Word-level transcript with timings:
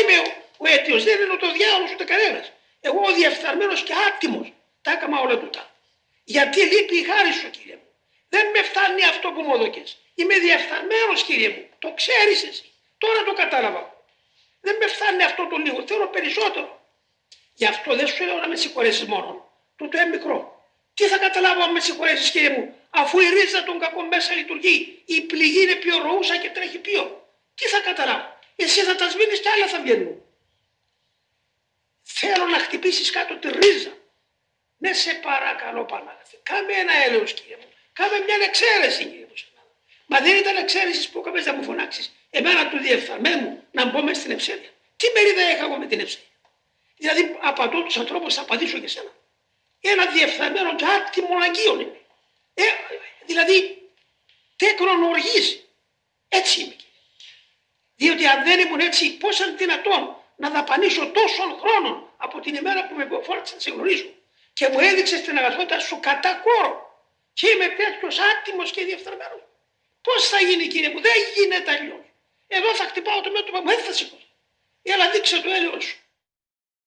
είμαι 0.00 0.18
ο, 0.18 0.26
ο 0.56 0.66
αίτιος, 0.72 1.04
δεν 1.04 1.20
είναι 1.20 1.36
το 1.36 1.52
διάολος 1.52 1.90
ούτε 1.92 2.04
κανένας. 2.04 2.52
Εγώ 2.80 3.00
ο 3.08 3.12
διεφθαρμένος 3.12 3.82
και 3.82 3.94
άτιμος 4.08 4.52
τα 4.82 4.90
έκανα 4.92 5.20
όλα 5.20 5.38
τούτα. 5.38 5.70
Γιατί 6.24 6.60
λείπει 6.60 6.96
η 6.96 7.02
χάρη 7.02 7.32
σου 7.32 7.50
κύριε 7.50 7.74
μου. 7.74 7.88
Δεν 8.28 8.46
με 8.54 8.62
φτάνει 8.62 9.04
αυτό 9.04 9.30
που 9.32 9.40
μου 9.42 9.54
έδωκες. 9.54 9.98
Είμαι 10.14 10.38
διεφθαρμένος 10.38 11.22
κύριε 11.22 11.48
μου. 11.48 11.68
Το 11.78 11.92
ξέρεις 11.94 12.42
εσύ. 12.44 12.72
Τώρα 12.98 13.22
το 13.22 13.32
κατάλαβα. 13.32 13.82
Δεν 14.60 14.76
με 14.80 14.86
φτάνει 14.86 15.22
αυτό 15.22 15.46
το 15.46 15.56
λίγο. 15.56 15.84
Θέλω 15.86 16.06
περισσότερο. 16.08 16.80
Γι' 17.54 17.66
αυτό 17.66 17.94
δεν 17.94 18.06
σου 18.06 18.24
λέω 18.24 18.36
να 18.36 18.48
με 18.48 18.56
συγχωρέσεις 18.56 19.04
μόνο. 19.04 19.52
Τούτο 19.76 20.00
είναι 20.00 20.08
μικρό. 20.16 20.64
Τι 20.94 21.04
θα 21.06 21.18
καταλάβω 21.18 21.62
αν 21.62 21.72
με 21.72 21.80
συγχωρέσεις 21.80 22.30
κύριε 22.30 22.50
μου, 22.50 22.76
αφού 22.90 23.20
η 23.20 23.28
ρίζα 23.28 23.62
των 23.62 23.78
κακών 23.78 24.06
μέσα 24.06 24.34
λειτουργεί, 24.34 25.02
η 25.04 25.20
πληγή 25.20 25.62
είναι 25.62 25.74
πιο 25.74 25.98
ροούσα 25.98 26.36
και 26.36 26.50
τρέχει 26.50 26.78
πιο. 26.78 27.28
Τι 27.54 27.66
θα 27.68 27.80
καταλάβω. 27.80 28.38
Εσύ 28.64 28.80
θα 28.80 28.94
τας 28.94 29.12
σβήνει 29.12 29.38
και 29.38 29.48
άλλα 29.54 29.68
θα 29.68 29.80
βγαίνουν. 29.80 30.22
Θέλω 32.02 32.46
να 32.46 32.58
χτυπήσεις 32.58 33.10
κάτω 33.10 33.36
τη 33.36 33.48
ρίζα. 33.48 33.92
Ναι, 34.78 34.92
σε 34.92 35.14
παρακαλώ 35.14 35.84
Πανάγαθε. 35.84 36.38
Κάμε 36.42 36.72
ένα 36.72 36.92
έλεος 37.04 37.32
κύριε 37.34 37.56
μου. 37.56 37.68
Κάμε 37.92 38.18
μια 38.18 38.36
εξαίρεση 38.48 39.04
κύριε 39.04 39.26
μου. 39.28 39.34
Μα 40.06 40.18
δεν 40.20 40.36
ήταν 40.36 40.56
εξαίρεσης 40.56 41.08
που 41.08 41.18
έκαμε 41.18 41.40
να 41.40 41.52
μου 41.54 41.62
φωνάξεις 41.62 42.12
εμένα 42.30 42.68
του 42.68 42.78
διεφθαρμένου 42.78 43.64
να 43.70 43.84
μπω 43.84 44.02
μέσα 44.02 44.20
στην 44.20 44.32
ευσέλεια. 44.32 44.70
Τι 44.96 45.06
μερίδα 45.14 45.50
είχα 45.50 45.64
εγώ 45.64 45.76
με 45.76 45.86
την 45.86 46.00
ευσέλεια. 46.00 46.28
Δηλαδή 46.96 47.36
απαντώ 47.40 47.82
τους 47.82 47.96
ανθρώπους, 47.96 48.34
θα 48.34 48.40
απαντήσω 48.40 48.78
και 48.78 48.88
σένα. 48.88 49.12
Ένα 49.80 50.06
διεφθαρμένο 50.06 50.74
και 50.74 50.84
άτιμο 50.84 51.38
αγίων 51.42 51.80
είναι. 51.80 52.00
Ε, 52.54 52.62
δηλαδή 53.26 53.82
τέκνον 54.56 55.02
οργής. 55.02 55.66
Έτσι 56.28 56.60
είμαι. 56.60 56.76
Διότι 58.20 58.36
αν 58.36 58.44
δεν 58.44 58.58
ήμουν 58.60 58.80
έτσι, 58.80 59.16
πώς 59.16 59.38
είναι 59.38 59.54
δυνατόν 59.56 60.16
να 60.36 60.50
δαπανίσω 60.50 61.06
τόσων 61.06 61.58
χρόνων 61.60 62.12
από 62.16 62.40
την 62.40 62.54
ημέρα 62.54 62.86
που 62.86 62.94
με 62.94 63.04
φόρτισε 63.22 63.54
να 63.54 63.60
σε 63.60 63.70
γνωρίζω 63.70 64.10
και 64.52 64.68
μου 64.68 64.80
έδειξε 64.80 65.18
την 65.18 65.38
αγαθότητα 65.38 65.78
σου 65.78 66.00
κατά 66.00 66.32
κόρο 66.44 66.72
και 67.32 67.48
είμαι 67.50 67.66
τέτοιος 67.66 68.18
άτιμος 68.18 68.70
και 68.70 68.84
διεφθαρμένος. 68.84 69.42
Πώς 70.02 70.28
θα 70.28 70.38
γίνει 70.40 70.66
κύριε 70.66 70.88
μου, 70.88 71.00
δεν 71.00 71.12
γίνεται 71.36 71.70
αλλιώς. 71.72 72.04
Εδώ 72.46 72.74
θα 72.74 72.84
χτυπάω 72.84 73.20
το 73.20 73.30
μέτωπο 73.30 73.58
μου, 73.60 73.66
δεν 73.66 73.78
θα 73.78 73.92
σηκώσω. 73.92 74.28
Έλα 74.82 75.10
δείξε 75.10 75.40
το 75.40 75.50
έλεος 75.50 75.84
σου. 75.84 75.96